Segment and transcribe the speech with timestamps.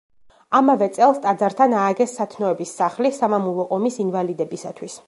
[0.59, 4.99] ამავე წელს ტაძართან ააგეს სათნოების სახლი სამამულო ომის ინვალიდებისათვის.